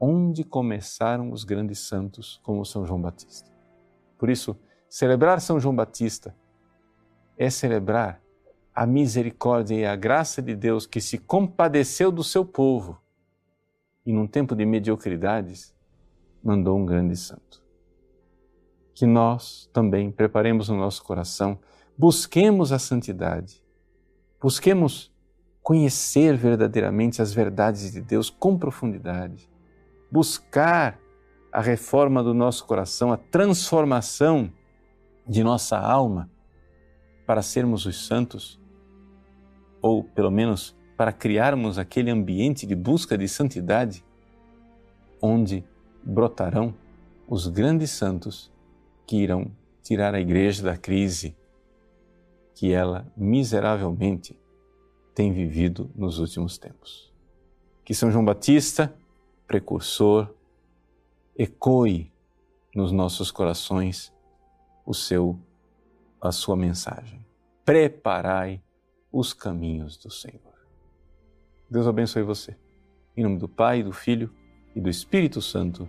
onde 0.00 0.42
começaram 0.42 1.32
os 1.32 1.44
grandes 1.44 1.80
santos, 1.80 2.40
como 2.42 2.64
São 2.64 2.86
João 2.86 3.02
Batista. 3.02 3.50
Por 4.16 4.30
isso, 4.30 4.58
celebrar 4.88 5.38
São 5.42 5.60
João 5.60 5.76
Batista 5.76 6.34
é 7.36 7.50
celebrar 7.50 8.22
a 8.78 8.86
misericórdia 8.86 9.74
e 9.74 9.84
a 9.84 9.96
graça 9.96 10.40
de 10.40 10.54
Deus 10.54 10.86
que 10.86 11.00
se 11.00 11.18
compadeceu 11.18 12.12
do 12.12 12.22
seu 12.22 12.44
povo 12.44 12.96
e, 14.06 14.12
num 14.12 14.24
tempo 14.24 14.54
de 14.54 14.64
mediocridades, 14.64 15.74
mandou 16.40 16.78
um 16.78 16.86
grande 16.86 17.16
santo. 17.16 17.60
Que 18.94 19.04
nós 19.04 19.68
também 19.72 20.12
preparemos 20.12 20.68
no 20.68 20.76
nosso 20.76 21.02
coração, 21.02 21.58
busquemos 21.96 22.70
a 22.70 22.78
santidade, 22.78 23.60
busquemos 24.40 25.12
conhecer 25.60 26.36
verdadeiramente 26.36 27.20
as 27.20 27.34
verdades 27.34 27.90
de 27.90 28.00
Deus 28.00 28.30
com 28.30 28.56
profundidade, 28.56 29.50
buscar 30.08 31.00
a 31.50 31.60
reforma 31.60 32.22
do 32.22 32.32
nosso 32.32 32.64
coração, 32.64 33.12
a 33.12 33.16
transformação 33.16 34.52
de 35.26 35.42
nossa 35.42 35.76
alma 35.76 36.30
para 37.26 37.42
sermos 37.42 37.84
os 37.84 38.06
santos, 38.06 38.58
ou 39.80 40.02
pelo 40.02 40.30
menos 40.30 40.76
para 40.96 41.12
criarmos 41.12 41.78
aquele 41.78 42.10
ambiente 42.10 42.66
de 42.66 42.74
busca 42.74 43.16
de 43.16 43.28
santidade 43.28 44.04
onde 45.22 45.64
brotarão 46.02 46.74
os 47.26 47.46
grandes 47.46 47.90
santos 47.90 48.52
que 49.06 49.16
irão 49.16 49.50
tirar 49.82 50.14
a 50.14 50.20
igreja 50.20 50.62
da 50.62 50.76
crise 50.76 51.36
que 52.54 52.72
ela 52.72 53.06
miseravelmente 53.16 54.38
tem 55.14 55.32
vivido 55.32 55.90
nos 55.94 56.18
últimos 56.18 56.58
tempos. 56.58 57.12
Que 57.84 57.94
São 57.94 58.10
João 58.10 58.24
Batista, 58.24 58.94
precursor, 59.46 60.34
ecoe 61.36 62.12
nos 62.74 62.92
nossos 62.92 63.30
corações 63.30 64.12
o 64.84 64.92
seu 64.92 65.38
a 66.20 66.32
sua 66.32 66.56
mensagem. 66.56 67.24
Preparai 67.64 68.60
os 69.18 69.32
caminhos 69.32 69.96
do 69.96 70.10
Senhor. 70.12 70.54
Deus 71.68 71.88
abençoe 71.88 72.22
você. 72.22 72.56
Em 73.16 73.24
nome 73.24 73.36
do 73.36 73.48
Pai, 73.48 73.82
do 73.82 73.92
Filho 73.92 74.32
e 74.76 74.80
do 74.80 74.88
Espírito 74.88 75.42
Santo. 75.42 75.88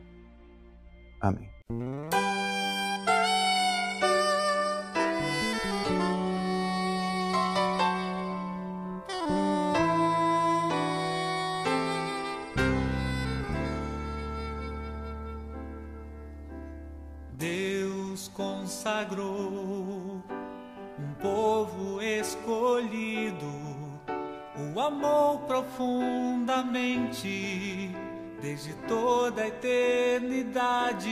Amém. 1.22 1.48
Deus 17.38 18.28
consagrou 18.30 19.88
amou 24.89 25.39
profundamente 25.41 27.95
desde 28.41 28.73
toda 28.88 29.43
a 29.43 29.47
eternidade 29.47 31.08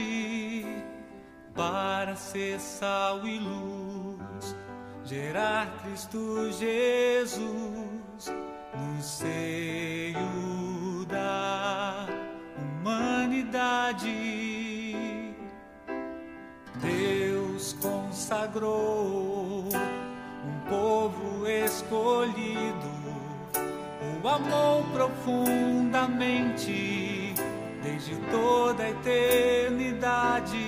para 1.54 2.16
ser 2.16 2.58
sal 2.58 3.24
e 3.24 3.38
luz, 3.38 4.56
gerar 5.04 5.78
Cristo 5.82 6.50
Jesus 6.52 8.32
no 8.74 9.00
seio 9.00 10.18
da 11.08 12.04
humanidade. 12.58 14.08
Deus 16.80 17.76
consagrou 17.80 19.68
um 20.44 20.60
povo 20.68 21.46
escolhido, 21.46 22.87
o 24.22 24.28
amou 24.28 24.84
profundamente 24.92 27.34
desde 27.82 28.14
toda 28.30 28.82
a 28.82 28.90
eternidade 28.90 30.58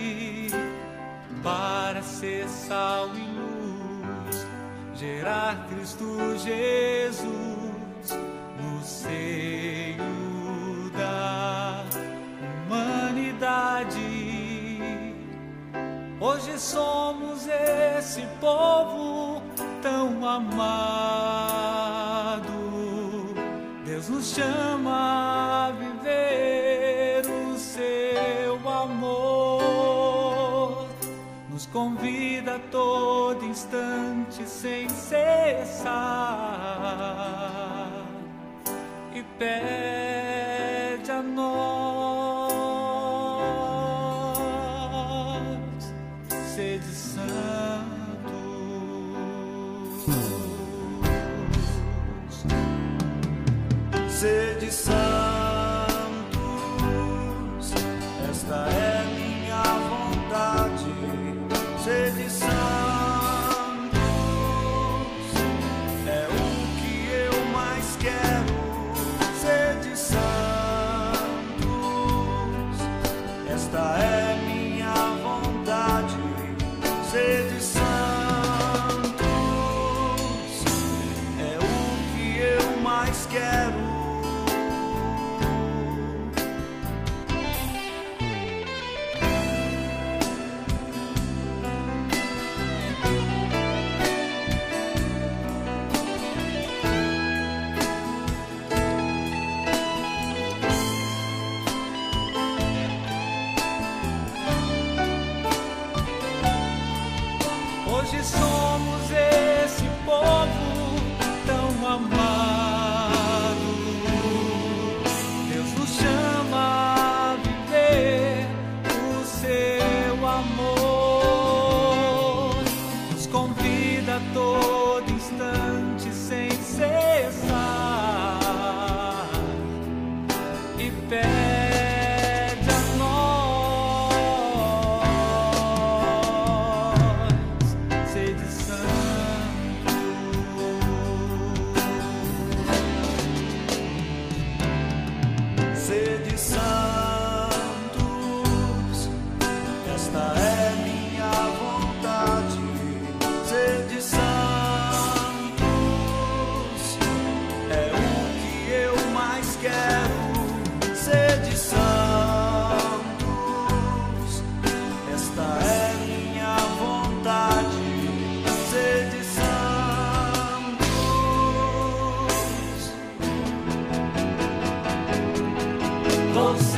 para 1.43 2.01
ser 2.03 2.49
sal 2.49 3.11
e 3.15 3.21
luz, 3.21 4.47
gerar 4.95 5.67
Cristo 5.69 6.17
Jesus 6.39 8.19
no 8.61 8.83
seio 8.83 9.99
da 10.97 11.85
humanidade. 12.67 13.99
Hoje 16.21 16.59
somos 16.59 17.47
esse 17.49 18.23
povo 18.41 19.43
tão 19.83 20.27
amado. 20.29 21.90
Nos 24.11 24.35
chama 24.35 25.69
a 25.69 25.71
viver 25.71 27.23
o 27.25 27.57
seu 27.57 28.69
amor, 28.69 30.09
nos 31.49 31.65
convida 31.67 32.57
a 32.57 32.59
todo 32.59 33.45
instante 33.45 34.43
sem 34.49 34.89
cessar 34.89 35.93
e 39.15 39.23
pede 39.39 40.30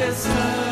majesty. 0.02 0.71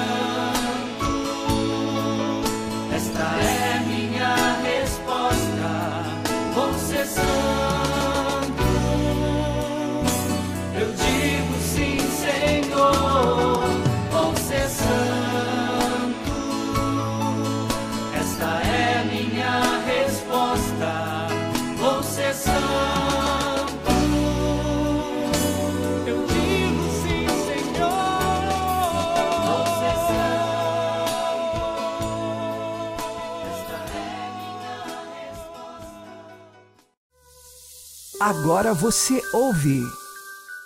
Agora 38.20 38.74
você 38.74 39.22
ouve 39.32 39.82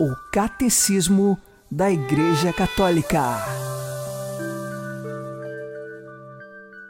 o 0.01 0.13
Catecismo 0.33 1.39
da 1.71 1.89
Igreja 1.89 2.53
Católica. 2.53 3.23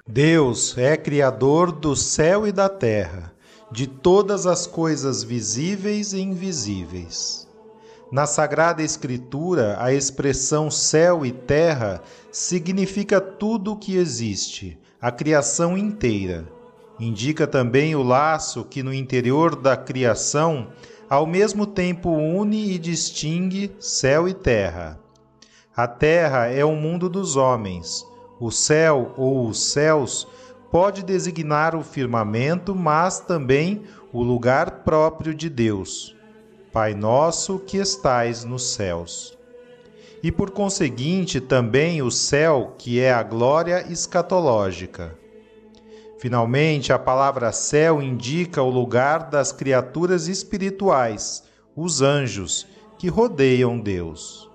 Deus 0.09 0.75
é 0.79 0.97
Criador 0.97 1.71
do 1.71 1.95
céu 1.95 2.47
e 2.47 2.51
da 2.51 2.71
terra, 2.71 3.31
de 3.71 3.87
todas 3.87 4.47
as 4.47 4.67
coisas 4.67 5.23
visíveis 5.23 6.15
e 6.15 6.23
invisíveis. 6.23 7.47
Na 8.11 8.25
Sagrada 8.25 8.83
Escritura, 8.83 9.77
a 9.79 9.93
expressão 9.93 10.71
céu 10.71 11.27
e 11.27 11.31
terra 11.31 12.01
significa 12.33 13.21
tudo 13.21 13.73
o 13.73 13.77
que 13.77 13.99
existe, 13.99 14.79
a 14.99 15.13
criação 15.13 15.77
inteira. 15.77 16.54
Indica 16.99 17.47
também 17.47 17.95
o 17.95 18.03
laço 18.03 18.65
que 18.65 18.83
no 18.83 18.95
interior 18.95 19.57
da 19.57 19.77
criação 19.77 20.69
ao 21.09 21.27
mesmo 21.27 21.67
tempo 21.67 22.11
une 22.11 22.73
e 22.73 22.79
distingue 22.79 23.75
céu 23.79 24.29
e 24.29 24.35
terra. 24.35 24.99
A 25.77 25.87
terra 25.87 26.47
é 26.47 26.65
o 26.65 26.75
mundo 26.77 27.09
dos 27.09 27.37
homens. 27.37 28.07
O 28.41 28.51
céu 28.51 29.13
ou 29.17 29.47
os 29.49 29.73
céus 29.73 30.27
pode 30.71 31.03
designar 31.05 31.75
o 31.75 31.83
firmamento, 31.83 32.75
mas 32.75 33.21
também 33.21 33.83
o 34.13 34.23
lugar 34.23 34.83
próprio 34.83 35.35
de 35.35 35.49
Deus. 35.49 36.17
Pai 36.73 36.95
nosso 36.95 37.59
que 37.61 37.77
estais 37.77 38.45
nos 38.45 38.73
céus. 38.73 39.37
E 40.23 40.33
por 40.33 40.51
conseguinte 40.51 41.41
também 41.41 42.03
o 42.03 42.11
céu, 42.11 42.75
que 42.79 42.99
é 42.99 43.13
a 43.13 43.23
glória 43.23 43.85
escatológica. 43.91 45.24
Finalmente, 46.25 46.91
a 46.91 46.99
palavra 46.99 47.53
céu 47.53 48.01
indica 48.01 48.63
o 48.63 48.71
lugar 48.71 49.29
das 49.29 49.53
criaturas 49.53 50.27
espirituais, 50.27 51.45
os 51.77 52.01
anjos, 52.01 52.67
que 52.97 53.09
rodeiam 53.09 53.79
Deus. 53.79 54.51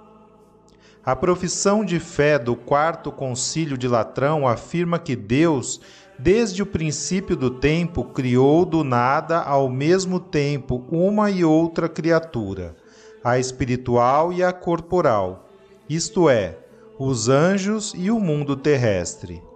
A 1.05 1.15
profissão 1.15 1.85
de 1.85 1.99
fé 1.99 2.39
do 2.39 2.55
Quarto 2.55 3.11
Concílio 3.11 3.77
de 3.77 3.87
Latrão 3.87 4.47
afirma 4.47 4.97
que 4.97 5.15
Deus, 5.15 5.79
desde 6.17 6.63
o 6.63 6.65
princípio 6.65 7.35
do 7.35 7.51
tempo, 7.51 8.03
criou 8.03 8.65
do 8.65 8.83
nada 8.83 9.39
ao 9.39 9.69
mesmo 9.69 10.19
tempo 10.19 10.83
uma 10.89 11.29
e 11.29 11.45
outra 11.45 11.87
criatura, 11.87 12.75
a 13.23 13.37
espiritual 13.37 14.33
e 14.33 14.43
a 14.43 14.51
corporal, 14.51 15.47
isto 15.87 16.27
é, 16.27 16.57
os 16.97 17.29
anjos 17.29 17.93
e 17.95 18.09
o 18.09 18.19
mundo 18.19 18.55
terrestre. 18.55 19.47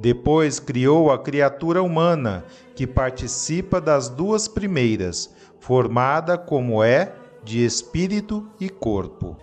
Depois 0.00 0.58
criou 0.58 1.12
a 1.12 1.18
criatura 1.18 1.82
humana, 1.82 2.42
que 2.74 2.86
participa 2.86 3.82
das 3.82 4.08
duas 4.08 4.48
primeiras, 4.48 5.28
formada 5.58 6.38
como 6.38 6.82
é 6.82 7.12
de 7.44 7.62
espírito 7.62 8.48
e 8.58 8.70
corpo. 8.70 9.36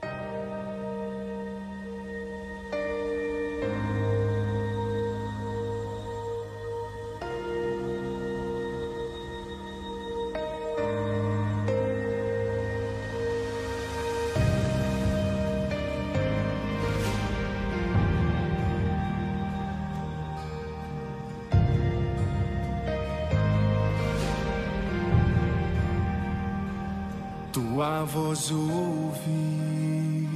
Tua 27.78 28.04
voz 28.06 28.50
ouvi, 28.50 30.28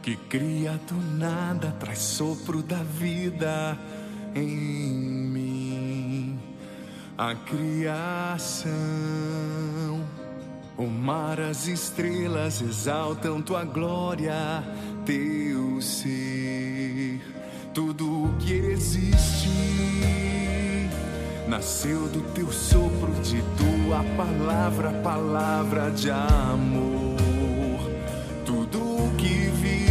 que 0.00 0.16
cria 0.16 0.80
do 0.88 0.94
nada, 1.18 1.70
traz 1.78 1.98
sopro 1.98 2.62
da 2.62 2.82
vida 2.82 3.78
em 4.34 4.48
mim. 5.28 6.40
A 7.18 7.34
criação, 7.34 8.72
o 10.78 10.86
mar, 10.86 11.38
as 11.42 11.66
estrelas 11.66 12.62
exaltam 12.62 13.42
tua 13.42 13.64
glória, 13.64 14.64
teu 15.04 15.78
ser, 15.82 17.20
tudo 17.74 18.28
o 18.28 18.36
que 18.38 18.54
existe 18.54 20.21
nasceu 21.52 22.08
do 22.08 22.22
teu 22.32 22.50
sopro, 22.50 23.12
de 23.22 23.42
tua 23.58 24.02
palavra, 24.16 24.90
palavra 25.02 25.90
de 25.90 26.10
amor. 26.10 27.90
Tudo 28.46 28.78
o 28.78 29.14
que 29.18 29.50
vive 29.60 29.84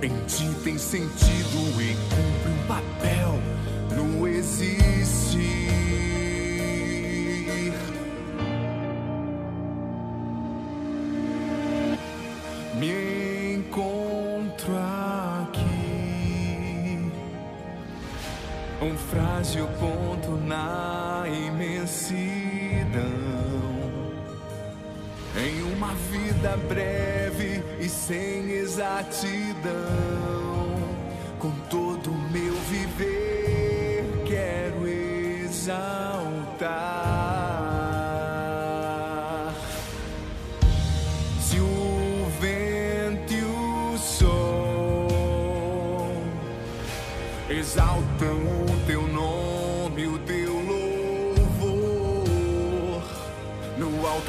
em 0.00 0.24
ti 0.26 0.48
tem 0.64 0.78
sentido 0.78 1.78
e 1.78 1.94
Em 25.40 25.62
uma 25.62 25.94
vida 25.94 26.56
breve 26.68 27.62
e 27.78 27.88
sem 27.88 28.50
exatidão, 28.50 29.22
com 31.38 31.52
todo 31.70 32.10
o 32.10 32.18
meu 32.30 32.54
viver, 32.68 34.04
quero 34.26 34.88
exaltar. 34.88 35.97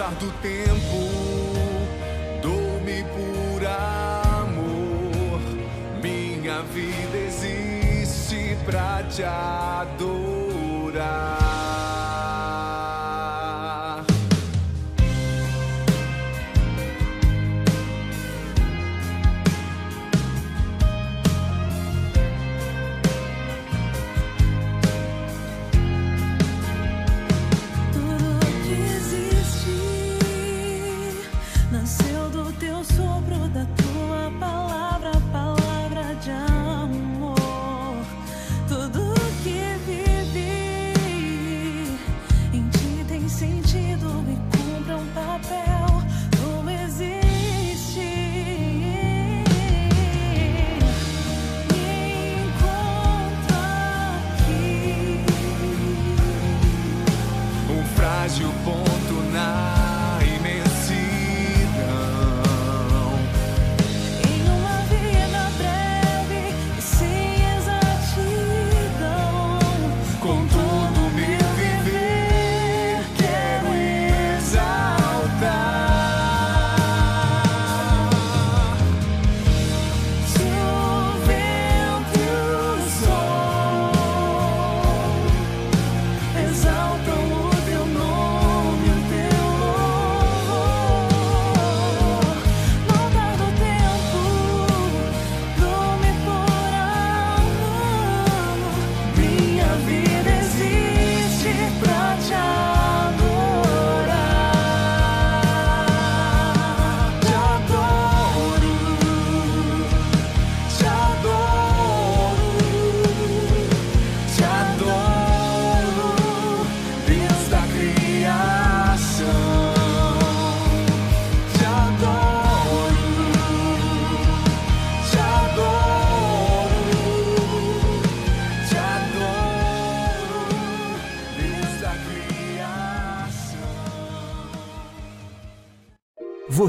Altar 0.10 0.15
do 0.15 0.32
tempo, 0.41 0.98
dou-me 2.41 3.04
por 3.04 3.65
amor. 3.65 5.39
Minha 6.02 6.62
vida 6.63 7.17
existe 7.17 8.58
pra 8.65 9.04
te 9.04 9.24
adorar. 9.24 9.98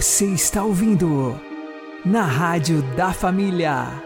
Você 0.01 0.25
está 0.25 0.65
ouvindo 0.65 1.39
na 2.07 2.23
Rádio 2.23 2.81
da 2.97 3.13
Família. 3.13 4.03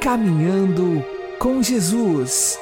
Caminhando 0.00 1.04
com 1.38 1.62
Jesus. 1.62 2.58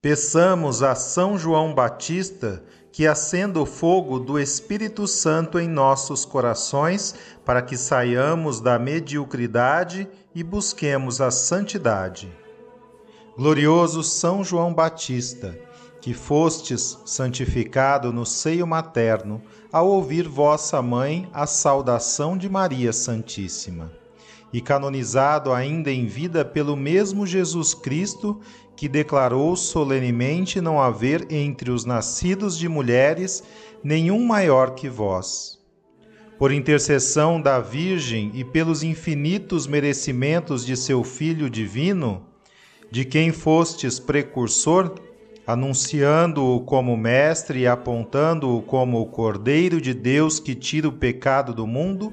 Peçamos 0.00 0.82
a 0.82 0.94
São 0.94 1.36
João 1.36 1.74
Batista 1.74 2.64
que 2.90 3.06
acenda 3.06 3.60
o 3.60 3.66
fogo 3.66 4.18
do 4.18 4.38
Espírito 4.38 5.06
Santo 5.06 5.58
em 5.58 5.68
nossos 5.68 6.24
corações, 6.24 7.14
para 7.44 7.60
que 7.60 7.76
saiamos 7.76 8.62
da 8.62 8.78
mediocridade 8.78 10.08
e 10.34 10.42
busquemos 10.42 11.20
a 11.20 11.30
santidade. 11.30 12.34
Glorioso 13.36 14.02
São 14.02 14.42
João 14.42 14.72
Batista, 14.72 15.54
que 16.00 16.14
fostes 16.14 16.98
santificado 17.04 18.10
no 18.10 18.24
seio 18.24 18.66
materno, 18.66 19.42
ao 19.72 19.88
ouvir 19.88 20.26
vossa 20.26 20.80
mãe 20.80 21.28
a 21.32 21.46
saudação 21.46 22.36
de 22.36 22.48
Maria 22.48 22.92
Santíssima 22.92 23.92
e 24.52 24.60
canonizado 24.60 25.52
ainda 25.52 25.90
em 25.90 26.06
vida 26.06 26.44
pelo 26.44 26.74
mesmo 26.74 27.26
Jesus 27.26 27.74
Cristo, 27.74 28.40
que 28.74 28.88
declarou 28.88 29.54
solenemente 29.56 30.60
não 30.60 30.80
haver 30.80 31.26
entre 31.30 31.70
os 31.70 31.84
nascidos 31.84 32.56
de 32.56 32.68
mulheres 32.68 33.42
nenhum 33.84 34.24
maior 34.24 34.74
que 34.74 34.88
vós. 34.88 35.58
Por 36.38 36.52
intercessão 36.52 37.40
da 37.40 37.58
Virgem 37.58 38.30
e 38.32 38.44
pelos 38.44 38.82
infinitos 38.82 39.66
merecimentos 39.66 40.64
de 40.64 40.76
seu 40.76 41.02
Filho 41.02 41.50
divino, 41.50 42.24
de 42.90 43.04
quem 43.04 43.32
fostes 43.32 43.98
precursor, 43.98 44.94
anunciando-o 45.48 46.60
como 46.60 46.94
mestre 46.94 47.60
e 47.60 47.66
apontando-o 47.66 48.60
como 48.60 49.00
o 49.00 49.06
Cordeiro 49.06 49.80
de 49.80 49.94
Deus 49.94 50.38
que 50.38 50.54
tira 50.54 50.86
o 50.86 50.92
pecado 50.92 51.54
do 51.54 51.66
mundo, 51.66 52.12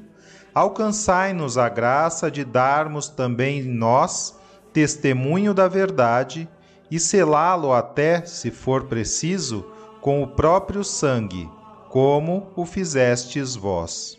alcançai-nos 0.53 1.57
a 1.57 1.67
graça 1.67 2.31
de 2.31 2.45
darmos 2.45 3.09
também 3.09 3.61
nós 3.61 4.39
testemunho 4.71 5.53
da 5.53 5.67
verdade 5.67 6.47
e 6.89 6.97
selá-lo 6.97 7.73
até, 7.73 8.25
se 8.25 8.51
for 8.51 8.86
preciso, 8.86 9.65
com 9.99 10.23
o 10.23 10.27
próprio 10.27 10.81
sangue, 10.81 11.49
como 11.89 12.53
o 12.55 12.65
fizestes 12.65 13.53
vós. 13.53 14.17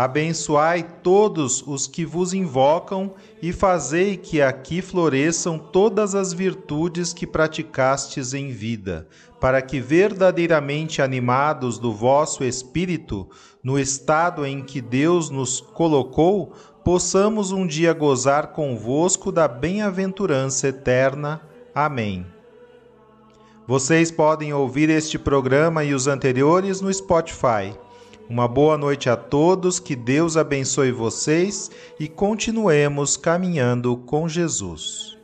Abençoai 0.00 0.84
todos 1.02 1.60
os 1.66 1.88
que 1.88 2.06
vos 2.06 2.32
invocam 2.32 3.14
e 3.42 3.52
fazei 3.52 4.16
que 4.16 4.40
aqui 4.40 4.80
floresçam 4.80 5.58
todas 5.58 6.14
as 6.14 6.32
virtudes 6.32 7.12
que 7.12 7.26
praticastes 7.26 8.32
em 8.32 8.52
vida, 8.52 9.08
para 9.40 9.60
que, 9.60 9.80
verdadeiramente 9.80 11.02
animados 11.02 11.80
do 11.80 11.92
vosso 11.92 12.44
espírito, 12.44 13.28
no 13.60 13.76
estado 13.76 14.46
em 14.46 14.62
que 14.62 14.80
Deus 14.80 15.30
nos 15.30 15.60
colocou, 15.60 16.52
possamos 16.84 17.50
um 17.50 17.66
dia 17.66 17.92
gozar 17.92 18.52
convosco 18.52 19.32
da 19.32 19.48
bem-aventurança 19.48 20.68
eterna. 20.68 21.42
Amém. 21.74 22.24
Vocês 23.66 24.12
podem 24.12 24.54
ouvir 24.54 24.90
este 24.90 25.18
programa 25.18 25.82
e 25.82 25.92
os 25.92 26.06
anteriores 26.06 26.80
no 26.80 26.94
Spotify. 26.94 27.76
Uma 28.28 28.46
boa 28.46 28.76
noite 28.76 29.08
a 29.08 29.16
todos, 29.16 29.80
que 29.80 29.96
Deus 29.96 30.36
abençoe 30.36 30.92
vocês 30.92 31.70
e 31.98 32.06
continuemos 32.06 33.16
caminhando 33.16 33.96
com 33.96 34.28
Jesus. 34.28 35.16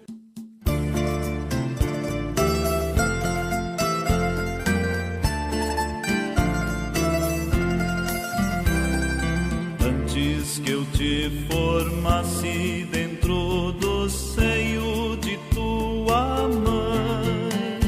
Antes 9.81 10.59
que 10.61 10.71
eu 10.71 10.87
te 10.87 11.47
formasse 11.53 12.89
dentro 12.91 13.73
do 13.73 14.09
seio 14.09 15.15
de 15.19 15.37
tua 15.55 16.49
mãe, 16.49 17.81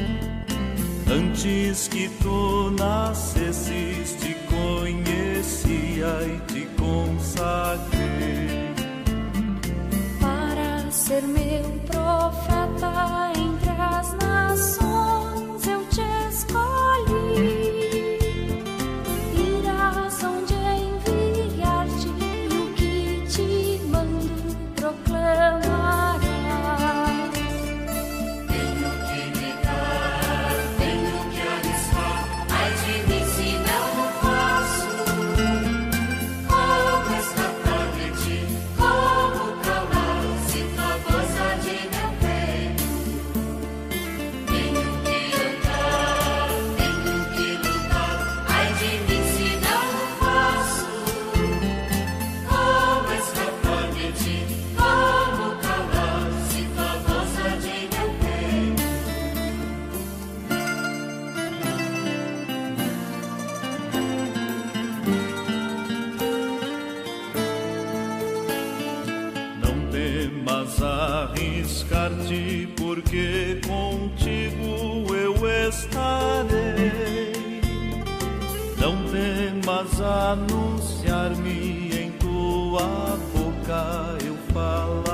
antes 1.11 1.89
que 1.89 2.11
tu 2.23 2.71
nascesses, 2.73 3.36
Para 11.17 11.46
temas 79.77 80.01
anunciar-me, 80.01 81.91
em 81.95 82.11
tua 82.13 83.19
boca 83.35 84.25
eu 84.25 84.37
falarei. 84.53 85.06